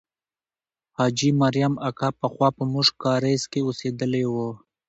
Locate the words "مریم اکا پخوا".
1.41-2.49